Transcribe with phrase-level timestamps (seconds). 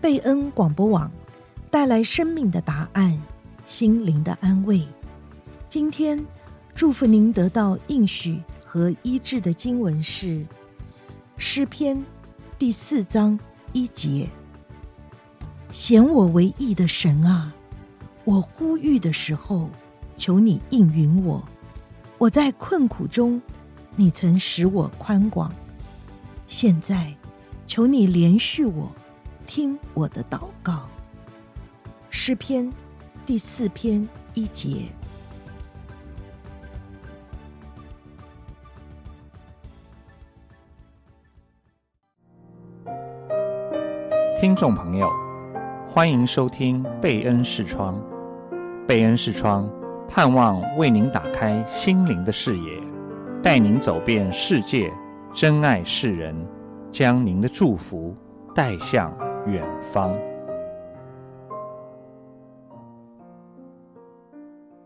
[0.00, 1.10] 贝恩广播网
[1.72, 3.20] 带来生命的答案，
[3.66, 4.86] 心灵的安慰。
[5.68, 6.24] 今天
[6.72, 10.46] 祝福您得到应许和医治的经文是
[11.36, 12.00] 诗篇
[12.60, 13.36] 第四章
[13.72, 14.28] 一节：
[15.72, 17.52] 显我为义的神啊，
[18.24, 19.68] 我呼吁的时候，
[20.16, 21.42] 求你应允我。
[22.18, 23.42] 我在困苦中，
[23.96, 25.52] 你曾使我宽广。
[26.46, 27.12] 现在，
[27.66, 28.90] 求你怜恤我，
[29.48, 30.82] 听我的祷告。
[32.10, 32.70] 诗篇
[33.24, 34.84] 第四篇一节。
[44.38, 45.10] 听众朋友，
[45.88, 47.98] 欢迎收听贝恩视窗。
[48.86, 49.68] 贝恩视窗。
[50.06, 52.82] 盼望为您打开心灵的视野，
[53.42, 54.92] 带您走遍世界，
[55.32, 56.34] 珍爱世人，
[56.92, 58.14] 将您的祝福
[58.54, 59.14] 带向
[59.48, 60.14] 远方。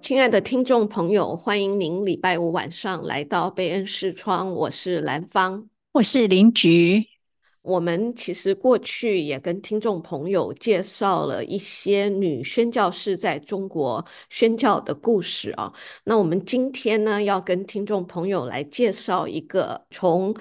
[0.01, 7.09] 亲爱的听众朋友，欢迎您礼拜五晚上来到贝恩视窗，我是兰芳，我是林菊。
[7.63, 15.73] 我们其实过去也跟听众朋友介绍了一些女宣教士在中国宣教的故事啊。
[16.03, 20.35] 那我们今天呢，要跟听众朋友来介绍一个从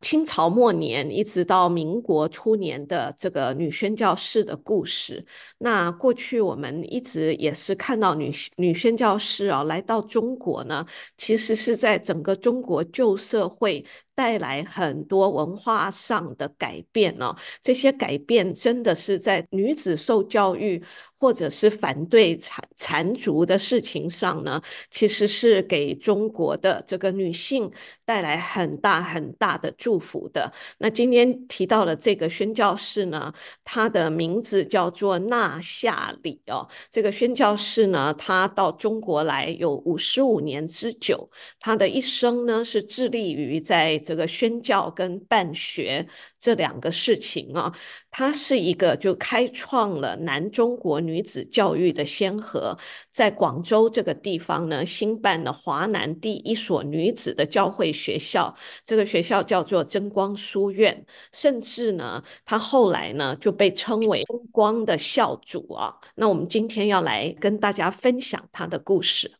[0.00, 5.24] 清朝末年一直到民国初年的这个女宣教士的故事。
[5.58, 13.84] 那过去我们一直也是看到女女宣教士啊来到中国呢，其实是在整个中国旧社会。
[14.18, 20.82] 带来很多文化上的改变、哦，这些改变真的是在女子受教育
[21.16, 27.70] 或者是反对缠缠足的事情上呢，其实是给中国的这个女性
[28.04, 30.52] 带来很大很大的祝福的。
[30.78, 36.66] 那今天提到的这个宣教士呢，她的名字叫做纳夏里哦。
[36.90, 41.30] 这个宣教士呢，她到中国来有五十五年之久，
[41.60, 43.96] 她的一生呢是致力于在。
[44.08, 46.08] 这个宣教跟办学
[46.38, 47.70] 这两个事情啊，
[48.10, 52.74] 它是一个就开创了南中国女子教育的先河，
[53.10, 61.04] 在广州这个地方呢，兴办了华南第一所女子的教会学校，这个学校叫做真光书院，
[61.34, 65.94] 甚至呢，他后来呢就被称为真光的校主啊。
[66.14, 69.37] 那我们今天要来跟大家分享他的故事。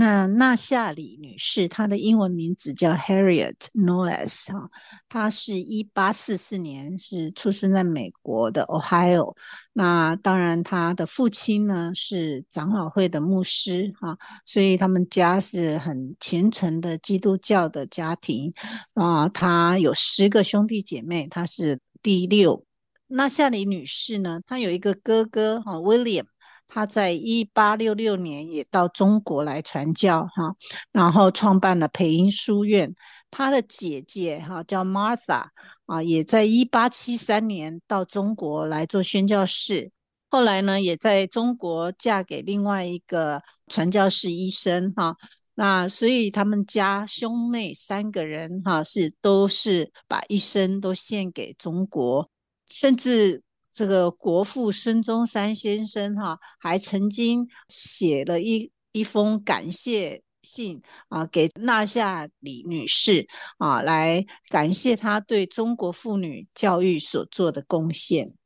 [0.00, 4.70] 那纳夏里女士，她的英文名字叫 Harriet Knowles 哈，
[5.10, 9.36] 她是一八四四年是出生在美国的 Ohio。
[9.74, 14.16] 那当然，她的父亲呢是长老会的牧师哈，
[14.46, 18.54] 所以他们家是很虔诚的基督教的家庭
[18.94, 19.28] 啊。
[19.28, 22.64] 她有十个兄弟姐妹，她是第六。
[23.08, 26.24] 纳夏里女士呢，她有一个哥哥哈 William。
[26.72, 30.54] 他在一八六六年也到中国来传教哈，
[30.92, 32.94] 然后创办了培英书院。
[33.28, 35.46] 他的姐姐哈叫 Martha
[35.86, 39.90] 啊，也在一八七三年到中国来做宣教士，
[40.30, 45.16] 后来呢也在中国嫁给另外一个传教士医生哈。
[45.56, 52.30] 那所以他们家兄妹三个人哈是都是把一生都献给中国，
[52.68, 53.42] 甚至。
[53.80, 63.26] 这个国父孙中山先生哈，还曾经写了一一封感谢信啊，给纳夏李女士
[63.56, 68.36] 啊，来感谢她对中国妇女教育所做的贡献。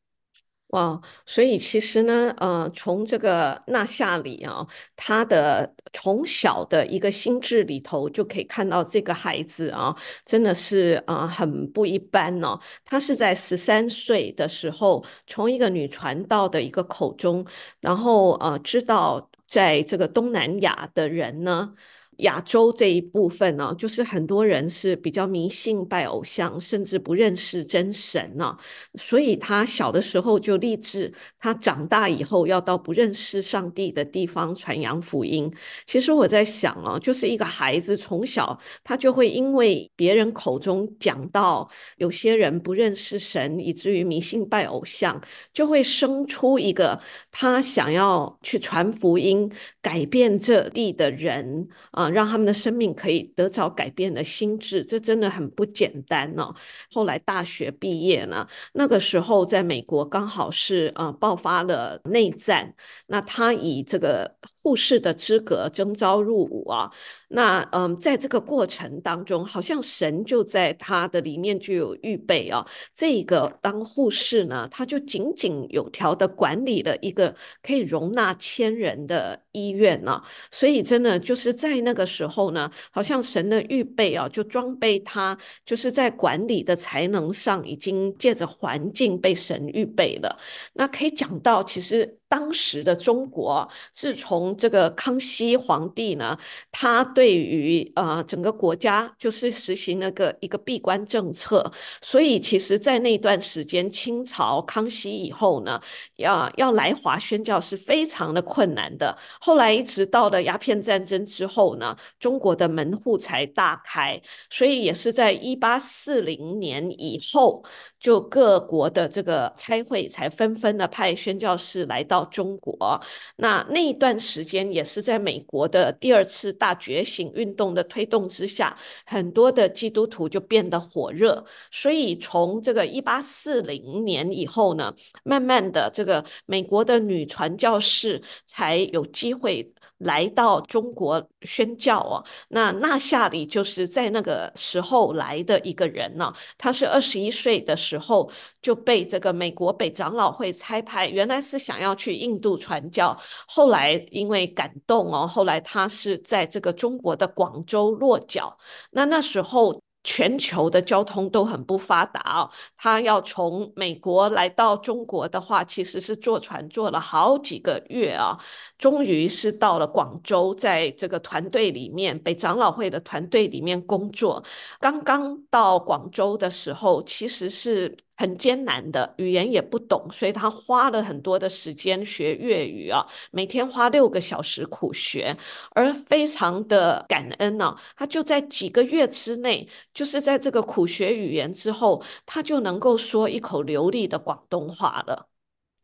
[0.74, 12.58] 哦，所以其实呢，呃，从这个纳夏里啊，他的从小的一个心智里头就可以看到这个孩子啊，真的是啊、很不一般哦。
[12.84, 17.46] 他是在十三岁的时候，从一个女传道的一个口中，
[17.80, 21.72] 然后呃知道在这个东南亚的人呢。
[22.18, 28.56] 亚洲这一部分呢，就是很多人是比较迷信拜偶像，甚至不认识真神呢。
[28.96, 35.52] 所以他小的时候就立志，他长大以后要到不认识上帝的地方传扬福音。
[35.86, 45.20] 其实我在想啊，就是一个孩子从小他就会因为别人口中讲到有些人不认识神，以至于迷信拜偶像，
[45.52, 47.00] 就会生出一个
[47.30, 49.50] 他想要去传福音、
[49.84, 52.08] 改变这地的人啊。
[52.08, 56.54] 让他们的生命可以得着改变的心智，这真的很不简单哦。
[56.90, 62.74] 后来大学毕业呢，那个时候在美国刚好是呃爆发了内战，
[63.08, 66.90] 那他以这个护士的资格征召入伍啊。
[67.28, 72.64] 那嗯，在这个过程当中，好像神就在他的里面就有预备啊，
[72.94, 90.38] 这个当护士呢，他就井井有条的管理了一个可以容纳千人的医院呢，所以真的就是在那个时候呢，好像神的预备啊，就装备他，就是在管理的才能上，已经借着环境被神预备了。
[90.74, 92.18] 那可以讲到，其实。
[92.34, 96.36] 当时的中国，自从这个康熙皇帝呢，
[96.72, 101.70] 他对于呃整个国家就是实行那个一个闭关政策，
[102.02, 105.80] 所以其实，在那段时间，清朝康熙以后呢，
[106.16, 109.16] 要要来华宣教是非常的困难的。
[109.40, 114.20] 后来一直到了鸦片战争之后呢，中国的门户才大开，
[114.50, 117.64] 所以也是在一八四零年以后，
[118.00, 122.23] 就各国的这个差会才纷纷的派宣教士来到。
[122.24, 123.00] 中国，
[123.36, 128.76] 那那一段时间也是在美国的第二次大觉醒运动的推动之下，
[129.06, 139.72] 很多的基督徒就变得火热，所以从这个一八四零年以后呢，慢慢的这个美国的女传教士才有机会。
[139.98, 146.34] 来到中国宣教啊，那纳夏里就是在那个时候来的一个人呢。
[146.58, 148.30] 他是二十一岁的时候
[148.60, 153.16] 就被这个美国北长老会差派，原来是想要去印度传教，
[153.46, 158.56] 后来因为感动哦，后来他是在这个中国的广州落脚。
[158.90, 159.80] 那那时候。
[160.06, 168.38] 全球的交通都很不发达哦，他要从美国来到中国的话，其实是坐船坐了好几个月啊，
[168.76, 174.44] 终于是到了广州，在这个团队里面，北长老会的团队里面工作。
[174.78, 177.96] 刚刚到广州的时候，其实是。
[178.16, 185.36] 很艰难的语言也不懂，所以他花了很多的时间学粤语啊，每天花六个小时苦学，
[185.74, 195.28] 而非常的感恩呢、他就在几个月之内，就是在这个苦学语言之后，他就能够说一口流利的广东话了。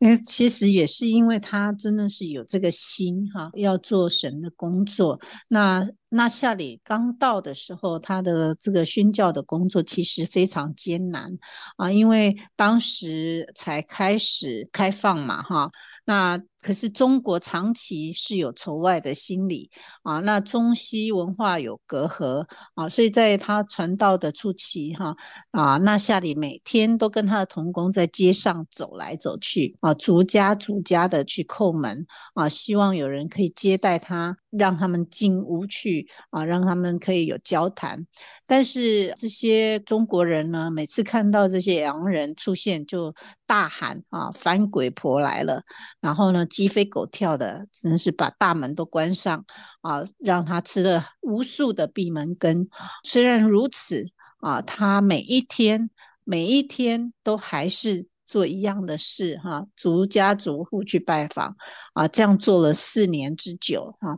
[0.03, 5.19] 那其实也是因为他真的是有这个心哈，要做神的工作。
[5.47, 11.37] 那那夏里刚到的时候，他的这个宣教的工作其实非常艰难
[11.77, 15.69] 啊，因为当时才开始开放嘛哈。
[16.03, 19.69] 那可是中国长期是有仇外的心理
[20.03, 25.15] 啊，那中西文化有隔阂啊，所以在他传道的初期哈
[25.51, 32.05] 啊，那夏里每天都跟他的同工在街上走来走去啊，逐家逐家的去叩门
[32.35, 38.05] 啊，希望有人可以接待他，让他们进屋去啊，让他们可以有交谈。
[38.45, 43.13] 但是这些中国人呢，每次看到这些洋人出现，就
[43.47, 45.63] 大喊啊，番鬼婆来了，
[45.99, 49.43] 然后呢，鸡飞狗跳的，真是把大门都关上
[49.81, 52.67] 啊，让他吃了无数的闭门羹。
[53.03, 54.05] 虽然如此
[54.41, 55.89] 啊，他每一天
[56.23, 58.10] 每一天都还是。
[58.31, 61.53] 做一样的事哈，逐家逐户去拜访
[61.93, 64.15] 啊，这样做了四年之久哈。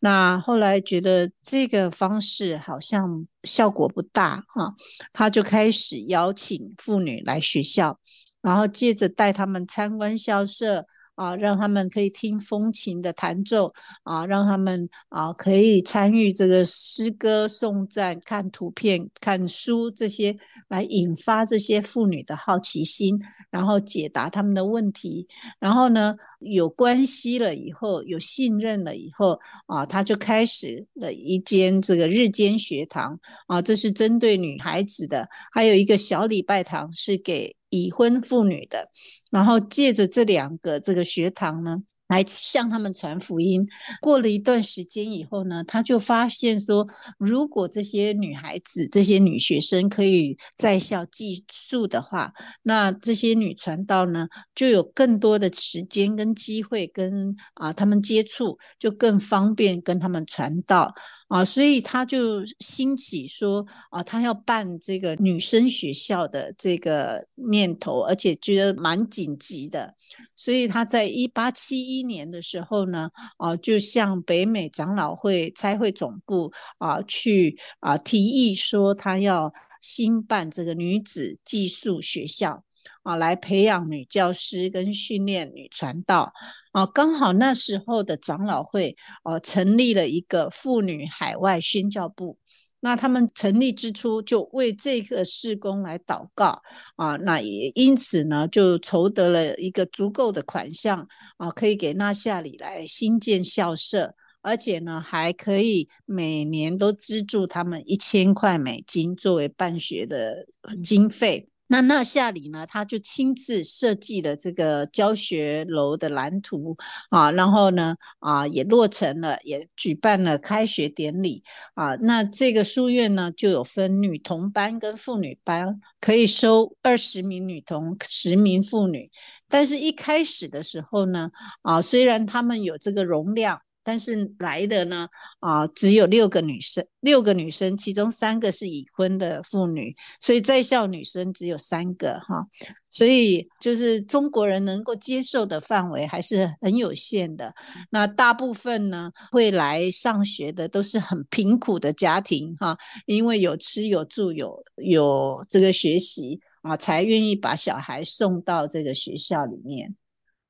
[0.00, 4.74] 那后来觉得这个方式好像效果不大哈，
[5.14, 7.98] 他就开始邀请妇女来学校，
[8.42, 10.84] 然后接着带他们参观校舍。
[11.16, 13.72] 啊，让他们可以听风琴的弹奏
[14.02, 23.16] 啊，让他们啊可以参与这个诗歌颂赞、看图片、看书这些，来引发这些妇女的好奇心，
[23.54, 25.28] 然后解答他们的问题。
[25.60, 37.54] 然后呢，有关系了以后，有信任了以后啊，他就开始了一间这个日间学堂啊，这是针对女孩子的，还有一个小礼拜堂是给。
[37.70, 38.88] 已婚妇女的，
[39.32, 43.66] 然后借着这两个这个学堂呢，来向他们传福音。
[44.00, 46.86] 过了一段时间以后呢，他就发现说，
[47.18, 52.32] 如果这些女孩子、这些女学生可以在校寄宿的话，
[52.62, 60.92] 那这些女传道呢，就有更多的时间跟机会跟啊他们接触，就更方便跟他们传道。
[61.28, 69.94] 啊，所以他就兴起说啊，他要办这个女生学校的这个念头，而且觉得蛮紧急的。
[70.36, 82.62] 所以他在一八七一年的时候呢，啊，就向北美长老会差会总部啊去啊提议说，他要兴办这个女子寄宿学校。
[83.02, 86.32] 啊，来培养女教师跟训练女传道
[86.72, 86.86] 啊。
[86.86, 92.38] 刚好那时候的长老会哦、啊，成立了一个妇女海外宣教部。
[92.80, 96.60] 那他们成立之初就为这个事工来祷告
[96.96, 110.46] 啊，那也因此呢，就筹得了一个足够的款项啊，可以给纳夏里来新建校舍，而且呢，还可以每年都资助他们一千块美金作为办学的
[110.82, 111.48] 经费。
[111.66, 116.76] 那纳夏里呢，他就亲自设计了这个教学楼的蓝图
[117.10, 121.42] 啊，然后呢啊也落成了，也举办了开学典礼
[121.74, 121.94] 啊。
[121.96, 129.10] 那这个书院呢，就有分女童班跟妇女班，可以收二十名女童，十名妇女。
[129.48, 131.30] 但是一开始的时候呢，
[131.62, 133.60] 啊虽然他们有这个容量。
[133.84, 135.06] 但是来的呢，
[135.40, 142.46] 啊，只有六个女生，六个女生，其中三个是已婚的妇女，所以在校女生只有三个哈，
[142.90, 147.54] 所以就是中国人能够接受的范围还是很有限的。
[147.90, 159.94] 那大部分呢，会来上学的都是很贫苦的家庭哈，因为有吃有住有有这个学习啊，才愿意把小孩送到这个学校里面。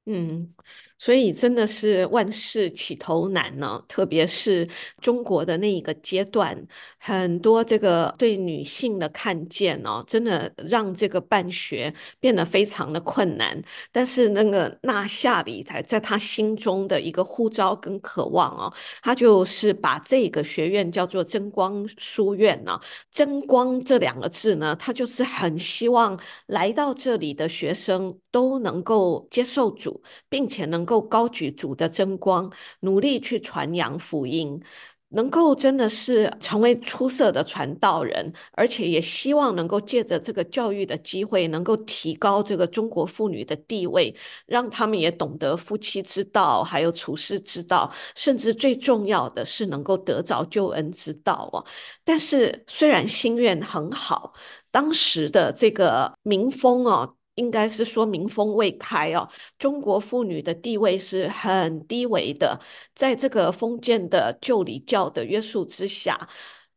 [0.07, 0.55] 嗯。
[1.05, 4.67] 所以真的是万事起头难呢，特别是
[5.03, 6.57] 中国的那一个阶段，
[6.99, 13.63] 很多这个对女性的看见哦，真的让这个办学变得非常的困难。
[13.93, 22.81] 但是那个纳夏里在在他心中的一个呼召跟渴望哦，他就是把这个学院叫做真光书院呢。
[23.11, 31.05] 真光这两个字呢，他就是很希望来到这里的学生都能够接受主，并且能够。
[31.15, 32.51] 高举主的真光，
[32.81, 34.61] 努力去传扬福音，
[35.11, 44.13] 能够真的是成为出色的传道人，而且也希望能够借着这个教育的机会，能够提高这个中国妇女的地位，
[44.47, 51.65] 让他们也懂得夫妻之道，还有处世之道，甚至最重要的是能够得着救恩之道哦。
[52.03, 54.33] 但是虽然心愿很好，
[54.73, 57.15] 当时的这个民风哦。
[57.35, 62.61] 应该是说民风未开哦，中国妇女的地位是很低微的，
[62.95, 66.29] 在这个封建的旧礼教的约束之下。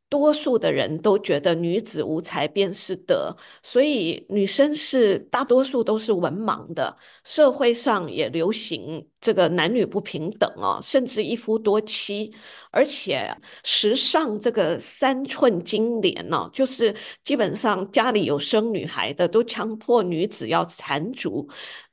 [0.10, 6.96] 多数的人都觉得女子无才便是德，所以女生是大多数都是文盲的。
[7.26, 12.34] 社会上也流行这个男女不平等哦，甚至一夫多妻，
[12.72, 21.48] 而且时尚这个三寸金莲哦，就是基本上家里有生女孩的都强迫女子要缠足。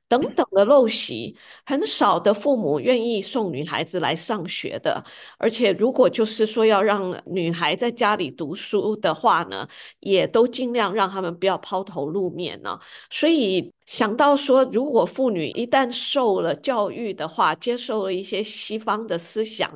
[0.09, 5.03] 等等的陋习，很少的父母愿意送女孩子来上学的。
[5.39, 9.67] 而且，如果就是说要让女孩在家里读书的话呢，
[10.01, 12.79] 也都尽量让他们不要抛头露面呢。
[13.11, 13.73] 所以。
[13.87, 19.71] 想到说，如果妇女一旦受了教育的话，接受了一些西方的思想，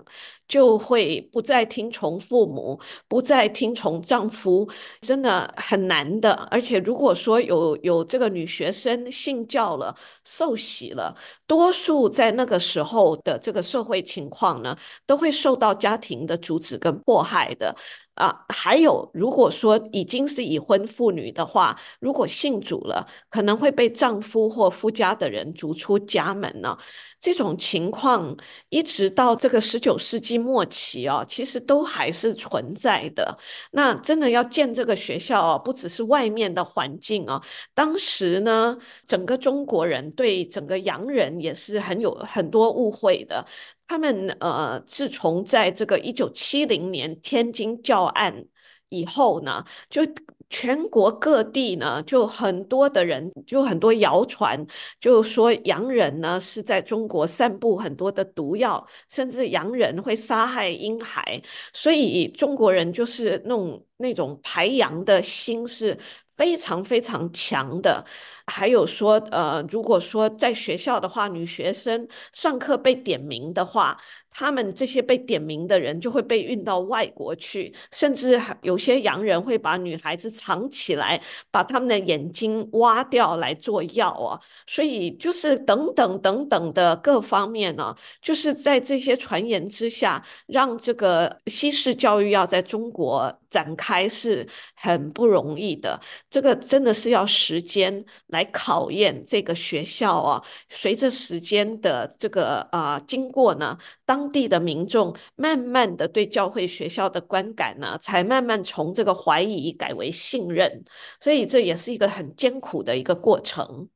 [0.48, 4.66] 就会不再听从父母，不再听从丈夫，
[5.00, 6.32] 真的很难的。
[6.50, 11.14] 而且，如果说有有这个女学生信教了、受洗了，
[11.46, 17.76] 多数在那个时候的这个社会情况呢，都会受到家庭的阻止跟迫害的。
[18.18, 26.76] 啊，还有，如果说已经是已婚妇女的话，如果信主了，可能会被丈夫或夫家的人逐出家门呢。
[27.20, 28.36] 这种情况
[28.68, 33.36] 一直到这个十九世纪末期哦，其实都还是存在的。
[33.72, 37.40] 那真的要建这个学校哦，不只是外面的环境哦，
[37.74, 43.44] 当时呢，整个中国人对整个洋人也是很有很多误会的。
[43.88, 48.44] 他们呃，自从在这个一九七零年天津教案
[48.90, 50.02] 以后呢，就
[50.50, 54.66] 全国各地呢，就很多的人，就很多谣传，
[55.00, 61.42] 就说洋人呢是在中国散布很多的毒药，甚至洋人会杀害婴孩，
[61.72, 65.98] 所以中国人就是那种那种排洋的心是
[66.36, 68.04] 非常非常强的。
[68.48, 73.96] 还有说，呃，如果说在学校的话，女学生上课被点名的话，
[74.30, 84.40] 他们这些被点名的人就会被运到外国去，甚至有些洋人会把女孩子藏起来，把他们的眼睛挖掉来做药啊。
[84.66, 96.00] 所以就是等等等等的各方面呢，就是在这些传言之下，让这个西式教育要在中国展开是很不容易的。
[96.30, 98.37] 这个真的是要时间来。
[98.38, 100.42] 来考验这个学校啊。
[100.68, 110.84] 随着时间的这个啊、经过呢，当地的民众慢慢的对教会学校的观感呢，才慢慢从这个怀疑改为信任。
[111.20, 113.88] 所以这也是一个很艰苦的一个过程。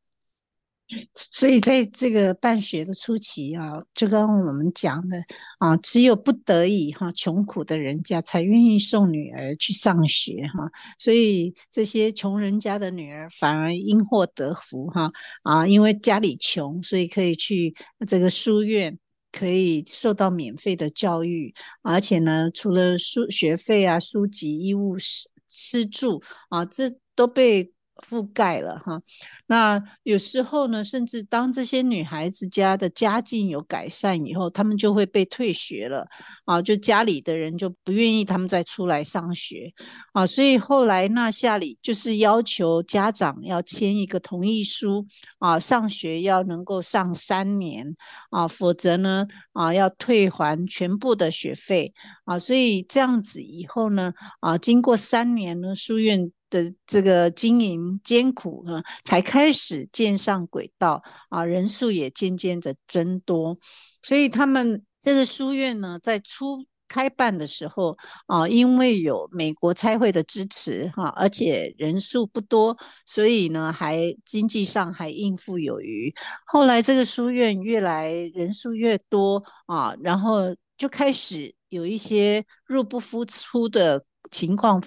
[1.15, 5.17] 所以在这个办学的初期啊，就刚刚我们讲的
[5.59, 10.71] 啊，只有不得已哈，穷苦的人家才愿意送女儿去上学哈。
[10.99, 15.11] 所以这些穷人家的女儿反而因祸得福哈
[15.43, 17.75] 啊，因为家里穷，所以可以去
[18.07, 18.99] 这个书院，
[19.31, 27.73] 可以受到免费的教育，而且呢，除了书学费啊、书籍、衣物、吃吃住啊，这都被。
[28.09, 29.01] 覆盖了哈，
[29.47, 36.07] 那有时候呢，甚至当这些女孩子家的家境有改善以后，她们就会被退学了。
[36.45, 39.73] 啊，就家里的人就不愿意她们再出来上学。
[40.13, 45.07] 啊，所以后来纳夏里就是要求家长要签一个同意书
[45.39, 47.95] 啊，上学要能够上三年
[48.31, 51.93] 啊，否则呢啊要退还全部的学费。
[52.25, 56.33] 啊，所以这样子以后呢啊，经过三年呢，书院。
[56.53, 63.57] 的这个经营艰苦呢，才开始建上轨道啊，人数也渐渐的增多，
[64.03, 76.15] 所以他们这个书院呢，在初开办的时候啊，因为有美国差会的支持哈，而且人数不多，所以呢，还经济上还应付有余。
[76.45, 84.79] 后来这个书院越来人数越多啊，然后就开始有一些入不敷出的情况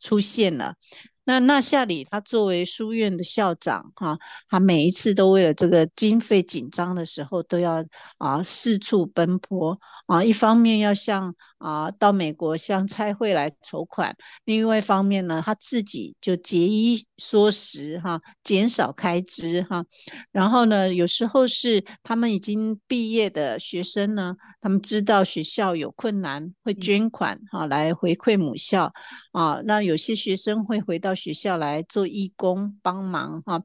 [0.00, 0.74] 出现了。
[1.24, 7.84] 那那夏里他作为书院的校长，哈，他每一次都为了这个经费紧张的时候，都要
[8.18, 9.78] 啊四处奔波。
[10.06, 14.14] 啊，一方面要向啊到美国向差会来筹款，
[14.44, 19.84] 另外一方面呢，他自己就节衣缩食哈，减少开支哈。
[20.32, 28.92] 然后呢，有时候是他们已经毕业的学生呢，他们知道学校有困难，会捐款哈来回馈母校
[29.30, 29.60] 啊。
[29.64, 33.62] 那有些学生会回到学校来做义工帮忙哈。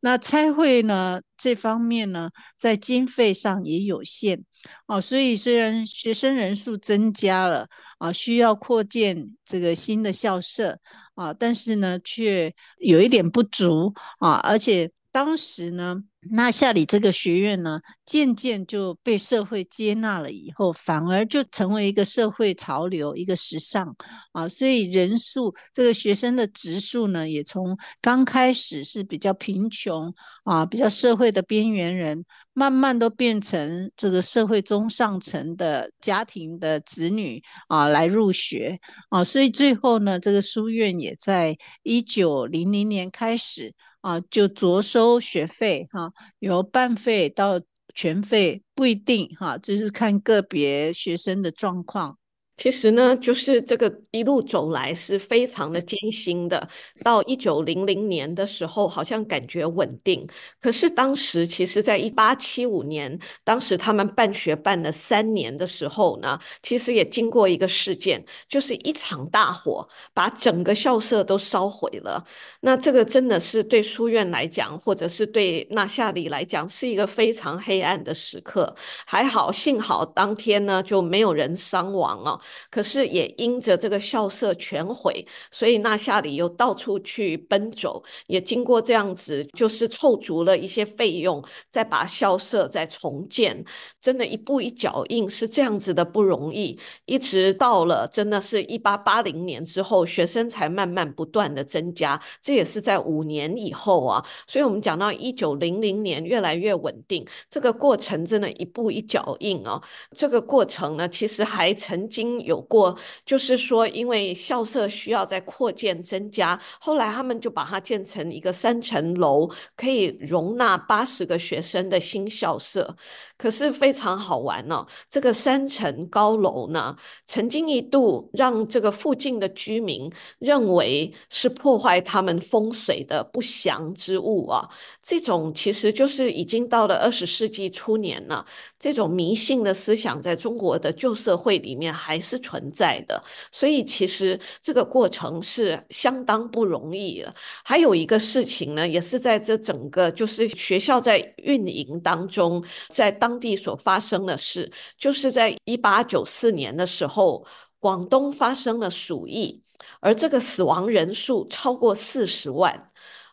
[0.00, 1.20] 那差会呢？
[1.40, 2.28] 这方面呢，
[2.58, 4.44] 在经费上也有限。
[4.86, 7.66] 啊，所以虽然学生人数增加了
[7.98, 10.78] 啊，需要扩建这个新的校舍
[11.14, 16.04] 啊，但是呢，却有一点不足啊，而且当时呢。
[16.22, 23.96] 那纳夏里这个学院呢，渐渐就被社会接纳了，以后反而就成为一个社会潮流，一个时尚
[24.32, 30.12] 啊，所以人数这个学生的质数呢，也从刚开始是比较贫穷
[30.44, 43.72] 啊，比较社会的边缘人，慢慢都变成这个社会中上层的家庭的子女啊来入学啊，所以最后呢，这个书院也在一九零零年开始。
[44.00, 47.60] 啊，就着收学费哈、由半费到
[47.94, 52.19] 全费不一定哈、啊，就是看个别学生的状况。
[52.60, 56.68] 其实呢，就是这个一路走来是非常的艰辛的。
[57.02, 60.28] 到一九零零年的时候，好像感觉稳定。
[60.60, 72.22] 可是当时，其实在一八七五年，当时他们办学办了三年的时候呢，其实也经过一个事件，就是一场大火，把整个校舍都烧毁了。
[72.60, 78.76] 那这个真的是对书院来讲，或者是对纳夏里来讲，是一个非常黑暗的时刻。
[79.06, 82.38] 还好，幸好当天呢就没有人伤亡啊。
[82.70, 93.62] 可是也因着这个校舍全毁，所以纳夏里又到处去奔走，也经过这样子，就是凑足了一些费用，再把校舍再重建，
[94.00, 96.78] 真的一步一脚印是这样子的不容易。
[97.04, 104.24] 一直到了真的是一八八零年之后，学生才慢慢不断的增加，这也是在五年以后啊。
[104.46, 109.80] 所以我们讲到一九零零年越来越稳定，这个过程真的一步一脚印哦。
[110.16, 112.39] 这个过程呢，其实还曾经。
[112.44, 122.96] 有过，就是说，因为校舍需要再扩建增加，后来他们就把它建成一个三层楼，可以容纳八十个学生的新校舍。
[123.36, 134.68] 可是非常好玩、哦，这个三层高楼呢，曾经一度让这个附近的居民认为是破坏他们风水的不祥之物啊。
[135.02, 138.44] 这种其实就是已经到了二十世纪初年了，
[138.78, 143.22] 这种迷信的思想在中国的旧社会里面还是存在的。
[143.50, 147.34] 所以其实这个过程是相当不容易的。
[147.64, 157.46] 还有一个事情呢，也是在这整个就是学校在运营当中，在当当地所发生的事，就是在一八九四年的时候，
[157.78, 159.62] 广东发生了鼠疫，
[160.00, 162.90] 而这个死亡人数超过四十万，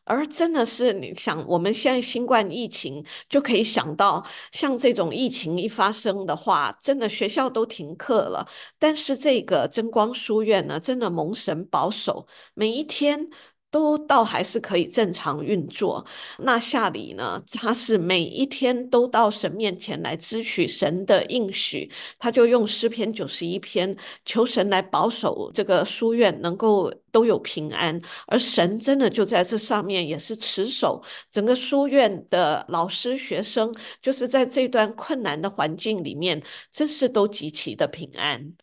[0.08, 8.48] 而真的是你想，我们现在新冠疫情就可以想到，像这种疫情一发生的话，真的学校都停课了。
[8.80, 13.30] 但是这个真光书院呢，真的蒙神保守，每一天。
[13.70, 16.06] 都倒还是可以正常运作。
[16.40, 17.42] 那夏里呢？
[17.54, 28.00] 他是每一天都到神面前来支取神的应许，他就用诗篇九十一篇求神来保守这个书院能够都有平安。
[28.28, 38.54] 而神真的就在这上面也是持守整个书院的老师学生，就是在这段困难的环境里面，真是都极其的平安。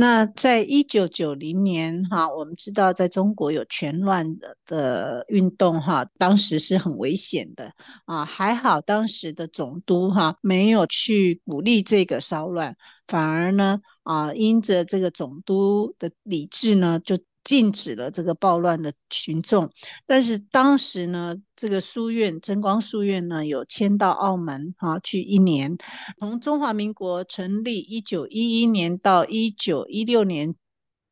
[0.00, 7.72] 那在一九九零年，哈，我们知道在中国有全乱的的运动，哈，当时是很危险的
[8.04, 8.24] 啊。
[8.24, 12.76] 还好当时的总督，哈，没有去鼓励这个骚乱，
[13.08, 17.18] 反而呢，啊，因着这个总督的理智呢，就。
[17.48, 19.70] 禁止了这个暴乱的群众，
[20.06, 25.74] 但是当时呢，这个书院真光书院呢，有迁到澳门哈去一年，
[26.20, 30.54] 从中华民国成立一九一一年到一九一六年。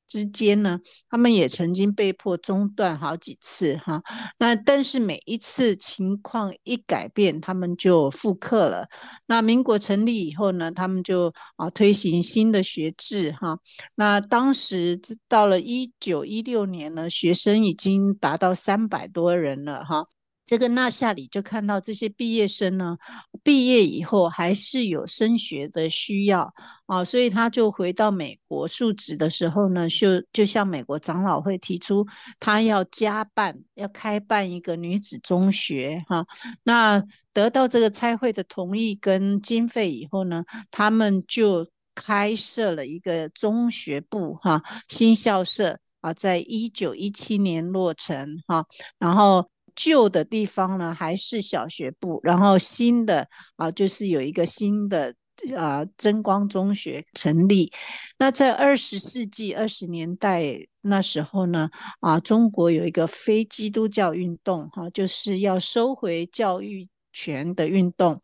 [0.08, 0.78] 之间呢，
[1.10, 4.02] 他们也曾经被迫中断好几次哈。
[4.38, 8.88] 那但是每一次情况一改变，他们就复课了。
[9.26, 13.58] 那民国成立以后呢，他们就啊推行新的学制哈。
[13.94, 20.06] 那当时到了一九一六年呢，学生已经达到三百多人了哈。
[20.46, 22.96] 这个纳夏里就看到这些毕业生呢，
[23.42, 26.54] 毕业以后还是有升学的需要
[26.86, 32.06] 啊，所以他就回到美国述职的时候呢，就就向美国长老会提出，
[32.38, 36.24] 他要加办，要开办一个女子中学哈。
[36.62, 48.64] 那得到这个差会的同意跟经费以后呢，他们就开设了一个中学部哈，新校舍啊，在一九一七年落成哈，
[49.00, 49.50] 然后。
[49.76, 55.14] 旧的地方呢，还是小学部，然后新的啊，就是有一个新的
[55.54, 57.70] 啊真光中学成立。
[58.18, 61.68] 那在二十世纪二十年代那时候呢，
[62.00, 68.20] 啊，中国有一个非基督教运动，哈、就是要收回教育权的运动。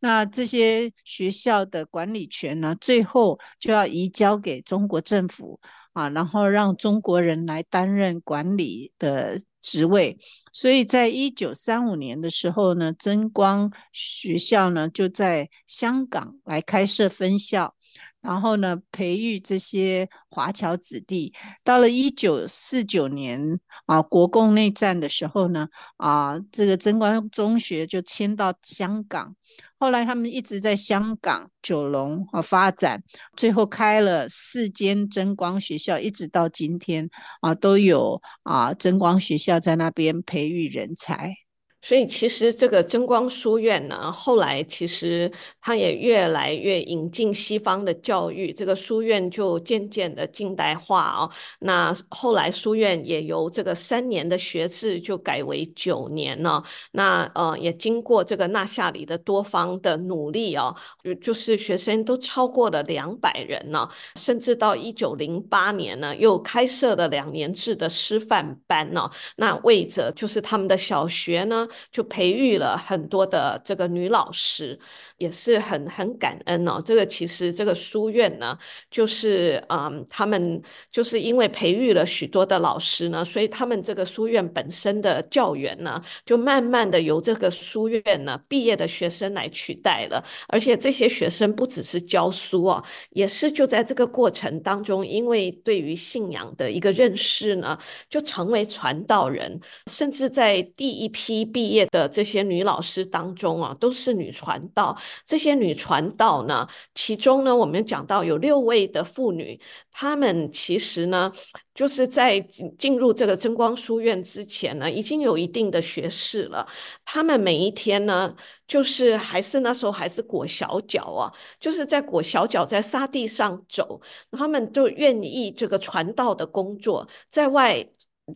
[0.00, 5.58] 那这些学校的管理权呢，最后就要移交给中国政府
[5.92, 9.40] 啊，然后让中国人来担任管理的。
[9.60, 10.16] 职位，
[10.52, 17.74] 所以在一九三五年的时候呢，增光学校呢就在香港来开设分校，
[18.22, 21.34] 然后呢培育这些华侨子弟。
[21.64, 29.34] 到了一九四九年啊，国共内战的时候呢，啊，这个真光中学就迁到香港。
[29.78, 33.02] 后来他们一直在香港、九龙啊发展，
[33.34, 37.08] 最后开了四间贞光学校，一直到今天
[37.40, 41.47] 啊都有啊贞光学校在那边培育人才。
[41.80, 51.30] 所以其实这个真光书院呢，后来其实它也越来越引进西方的教育，这个书院就渐渐的近代化哦。
[51.60, 56.62] 那后来书院也由这个三年的学制就改为九年了。
[56.90, 69.08] 那呃也经过这个纳夏里的多方的努力哦，就就是学生都超过了两百人呢，甚至到一九零八年呢又开设了两年制的师范班呢。
[69.36, 71.66] 那为着就是他们的小学呢。
[71.90, 74.78] 就培育了很多的这个女老师，
[75.16, 76.80] 也是很很感恩哦。
[76.84, 78.56] 这个其实这个书院呢，
[78.90, 80.60] 就是嗯，他们
[80.90, 90.24] 就是因为培育了许多的老师呢，所以他们这个书院本身的教员呢，就慢慢的由这个书院呢毕业的学生来取代了。
[90.48, 99.60] 而且这些学生不只是教书哦，也是就在这个过程当中，因为对于信仰的一个认识呢，就成为传道人，
[99.90, 104.96] 甚至在第一批毕业的这些女老师当中啊，都是女传道。
[105.26, 111.32] 这些女传道呢，其中呢，我们讲到有六位的妇女，她们其实呢，
[111.74, 112.38] 就是在
[112.78, 116.64] 进入这个真光书院之前呢，已经有一定的学识了。
[117.04, 118.32] 她们每一天呢，
[118.68, 121.26] 就是还是那时候还是裹小脚啊，
[121.58, 127.84] 就是在裹小脚在沙地上走，她们就愿意这个传道的工作，在外。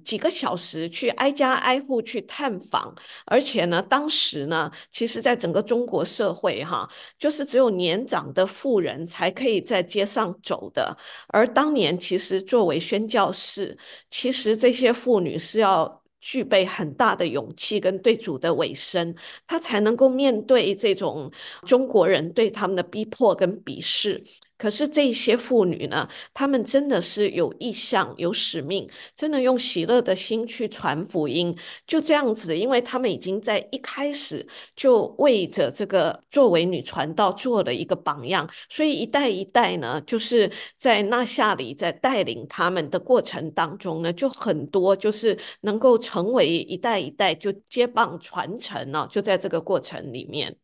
[0.04, 2.94] 几个小时去挨家挨户去探访，
[3.26, 10.96] 而且呢，当时呢，其实在整个中国社会哈，就是只有年长的妇人才可以在街上走的。
[11.28, 13.76] 而当年其实作为宣教士，
[14.10, 19.14] 其实这些妇女是要具备很大的勇气跟对主的委身，
[19.46, 21.30] 她才能够面对这种
[21.66, 24.22] 中国人对他们的逼迫跟鄙视。
[24.62, 31.52] 可是这些妇女呢，她们真的是有意向、有使命，真的用喜乐的心去传福音，
[31.84, 34.46] 就这样子，因为她们已经在一开始
[34.76, 50.56] 就为着这个作为女传道做了一个榜样，所以一代一代呢，就是在纳夏里在带领他们的过程当中呢，就很多就是能够成为一代一代就接棒传承呢，就在这个过程里面。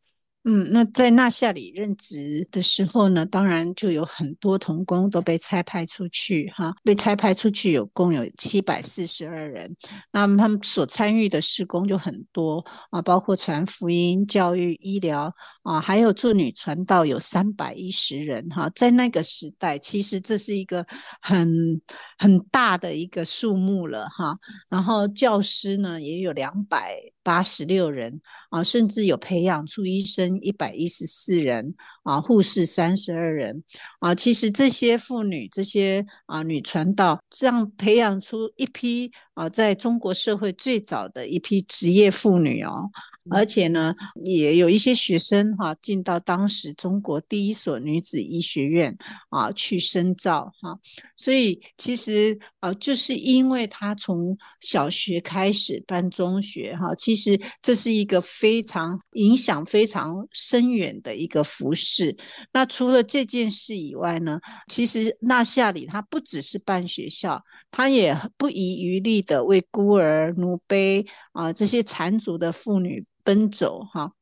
[0.44, 9.76] 嗯，那在纳夏里任职的时候呢，当然就有很多童工都被差派出去，哈，被差派出去有共有七百四十二人，
[10.10, 15.30] 那么他们所参与的施工就很多啊，包括传福音、教育、医疗
[15.64, 20.86] 啊，还有做女传道有三百一十人，哈，在那个时代，其实这是一个
[21.20, 21.78] 很
[22.18, 24.36] 很大的一个数目了，哈，
[24.68, 28.20] 然后教师呢也有两百八十六人。
[28.50, 33.62] 啊，甚至有培养出医生一百一十四人，啊，护士三十二人，
[34.00, 42.90] 啊，其实这些妇女，这些啊女传道，这样培养出一批啊，在中国社会最早的一批职业妇女哦。
[43.30, 48.96] 而且呢，也有一些学生哈、啊、进到当时中国第一所女子医学院
[49.28, 50.78] 啊去深造哈、啊，
[51.14, 62.16] 所以其实啊，就是因为他从小学开始办中学哈、啊，其实这是一个非常影响非常深远的一个服饰。
[62.50, 73.06] 那除了这件事以外呢，其实纳夏里他不只是办学校，他也不遗余力的为孤儿、奴婢啊这些残足的妇女。
[73.24, 74.14] 奔走哈，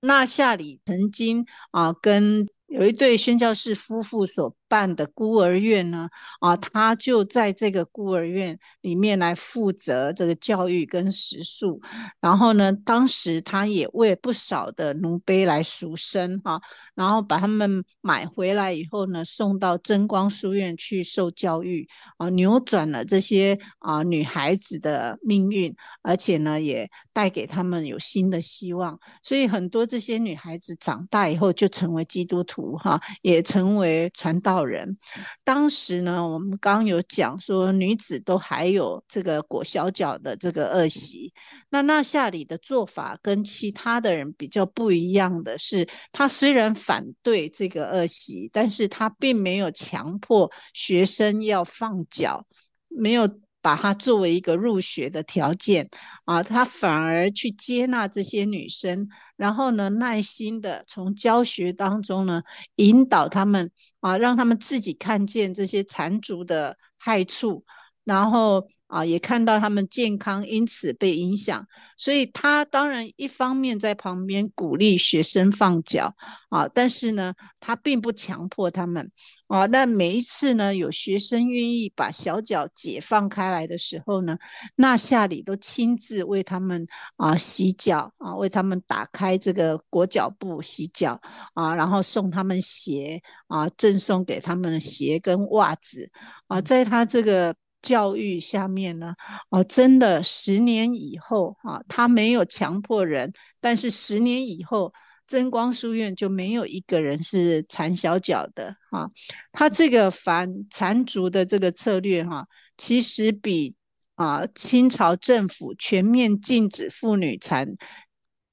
[0.00, 11.80] 纳夏里曾经啊跟有一对宣教士夫妇所办的孤儿院呢，啊，他就在这个孤儿院里面来负责这个教育跟食宿，
[12.20, 16.60] 然后呢，当时他也为不少的奴婢来赎身哈，
[16.94, 34.96] 然后把他们买回来以后呢，送到真光书院去受教育，啊，扭转了这些啊女孩子的命运，而且呢，也带给他们有新的希望，所以很多这些女孩子长大以后就成为基督徒哈，也成为传道人，
[35.44, 41.32] 当时呢，我们刚有讲说，女子都还有这个裹小脚的这个恶习。
[41.70, 52.44] 那纳夏里的做法跟其他的人比较不一样的是，他虽然反对这个恶习，但是他并没有强迫学生要放脚，
[52.88, 53.28] 没有
[53.62, 55.88] 把它作为一个入学的条件
[56.24, 59.08] 啊，他反而去接纳这些女生。
[59.40, 62.42] 然后呢，耐心的从教学当中呢，
[62.76, 67.64] 引导他们啊，让他们自己看见这些残足的害处，
[68.04, 71.66] 然后啊，也看到他们健康因此被影响。
[71.96, 76.14] 所以他当然一方面在旁边鼓励学生放脚
[76.48, 79.10] 啊，但是呢，他并不强迫他们
[79.48, 79.66] 啊。
[79.66, 84.38] 那每一次呢，有学生愿意把小脚解放开来的时候呢，
[84.76, 91.20] 纳夏里都亲自为他们啊洗脚啊，为他们打开这个裹脚布洗脚
[91.52, 96.10] 啊，然后送他们鞋啊，赠送给他们鞋跟袜子
[96.48, 97.54] 啊，在他这个。
[97.82, 99.14] 教育下面呢，
[99.48, 104.92] 哦，真的十年以后啊，他没有强迫人，但是十年以后，
[105.26, 109.10] 真光书院就没有一个人是缠小脚的哈。
[109.52, 113.74] 他这个反缠足的这个策略哈，其实比
[114.16, 117.68] 啊清朝政府全面禁止妇女缠。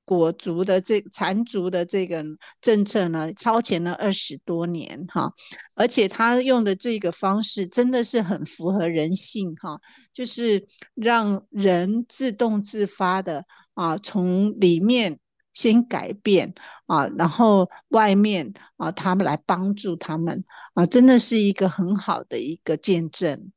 [0.08, 2.24] 裹足的这缠足的这个
[2.62, 5.30] 政策呢，超前了二十多年哈，
[5.76, 9.78] 而且他用的这个方式真的是很符合人性哈，
[10.14, 10.66] 就是
[10.96, 13.44] 让人自动自发的
[13.74, 15.20] 啊，从里面
[15.54, 16.54] 先改变
[16.86, 20.42] 啊，然后外面啊，他们来帮助他们
[20.74, 23.52] 啊，真的是一个很好的一个见证。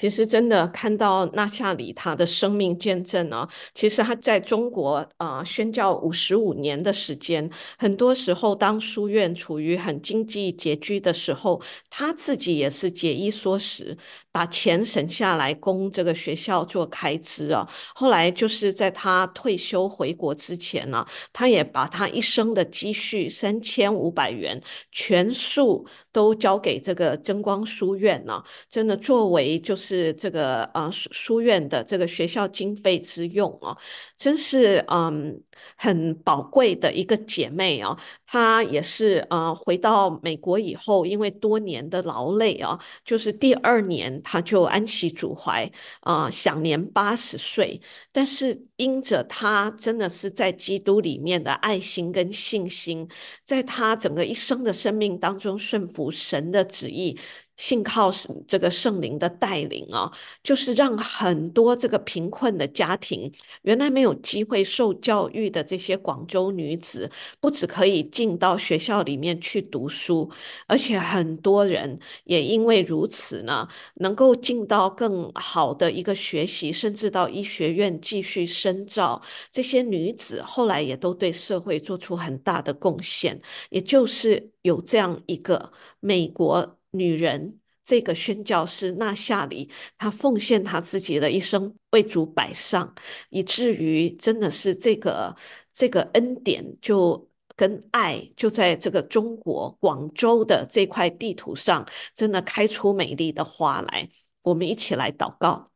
[0.00, 13.98] 其实真的看到纳夏里他的生命见证呢、其实他在中国啊、宣教五十五年的时间，很多时候当书院处于很经济拮据的时候，他自己也是节衣缩食。
[14.30, 17.68] 把钱省下来供这个学校做开支啊。
[17.94, 24.60] 后来就是在他退休回国之前呢，他也把他一生的积蓄三千五百元
[24.92, 33.76] 全数都交给这个真光书院呢，真的作为就是这个呃书书院的这个学校经费之用啊，
[34.16, 35.42] 真是嗯。
[35.76, 47.80] 很宝贵的一个姐妹啊，她也是呃回到美国以后，因为多年的劳累啊，就是第二年他就安息主怀啊、享年八十岁。
[48.12, 53.08] 但是因着他真的是在基督里面的爱心跟信心，
[53.42, 57.18] 在他整个一生的生命当中顺服神的旨意。
[57.58, 58.10] 信靠
[58.46, 60.10] 这个圣灵的带领啊，
[60.42, 63.30] 就是让很多这个贫困的家庭，
[63.62, 70.30] 原来没有机会受教育的这些广州女子，不只可以进到学校里面去读书，
[70.68, 79.20] 而且很多人也因为如此呢，能够进到更好的一个学习，甚至到医学院继续深造。
[79.50, 83.40] 这些女子后来也都对社会做出很大的贡献，
[83.70, 86.77] 也就是有这样一个美国。
[86.90, 92.94] 女人，这个宣教师纳夏里，她奉献她自己的一生为主摆上，
[93.30, 95.34] 以至于真的是这个
[95.72, 104.08] 这个恩典就跟爱就在这个中国广州的这块地图上，真的开出美丽的花来。
[104.42, 105.70] 我们一起来祷告。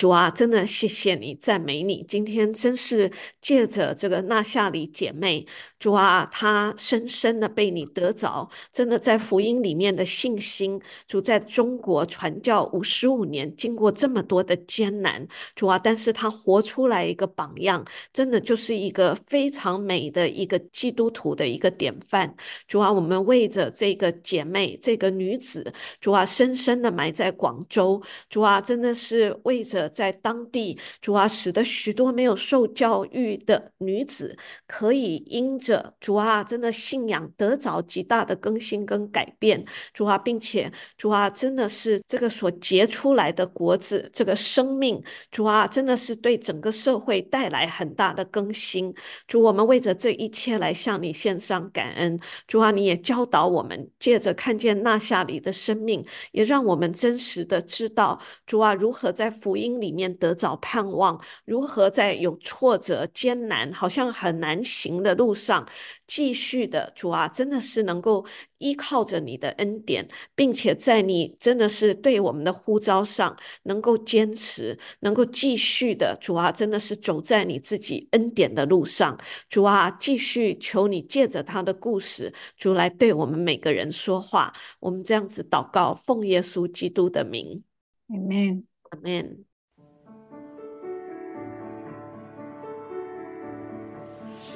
[0.00, 2.02] 主啊，真的谢谢你，赞美你。
[2.08, 5.46] 今天真是借着这个纳夏里姐妹，
[5.78, 10.80] 主啊，她深深的被你得着，真的在福音里面的信心。
[11.06, 22.34] 主在中国传教五十五年，经过这么多的艰难，主啊，但是她活出来一个榜样，真的就是一个非常美的一个基督徒的一个典范。
[22.66, 29.89] 主啊，我们为着这个姐妹，这个女子，主啊，深深的埋在广州，主啊，真的是为着。
[29.90, 39.64] 在当地，主啊，使得许多没有受教育的女子可以因着主啊，真的信仰得着极大的更新跟改变。
[39.92, 48.94] 主啊，并且主啊，真的是这个所结出来的果子，这个生命，主啊，真的是对整个社会带来很大的更新。
[49.26, 52.18] 主，我们为着这一切来向你献上感恩。
[52.46, 59.79] 主啊，你也教导我们，借着看见纳夏里的生命，也让我们真实的知道主啊，如何在福音。
[59.80, 65.66] 里面得着盼望，如何在有挫折、艰难、好像很难行的路上，
[66.06, 68.24] 继续的主啊，真的是能够
[68.58, 84.52] 依靠着你的恩典，并且在你真的是对我们的呼召上，能够坚持，能够继续的主啊，真的是走在你自己恩典的路上，主啊，继续求你借着他的故事，主来对我们每个人说话。
[84.78, 87.62] 我们这样子祷告，奉耶稣基督的名
[88.08, 89.49] ，Amen，Amen。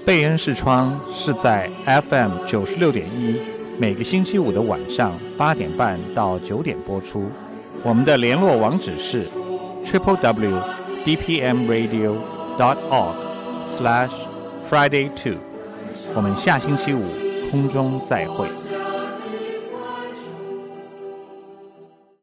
[0.04, 3.40] 贝恩视窗是在 FM 九十六点一，
[3.78, 7.30] 每个星期五的晚上八点半到九点播出。
[7.82, 9.24] 我们的联络网址是
[9.82, 10.62] triple w
[11.06, 12.16] d p m radio
[12.58, 13.14] dot org
[13.64, 14.12] slash
[14.68, 15.38] friday two。
[16.14, 17.02] 我们下星期五
[17.50, 18.46] 空中再会。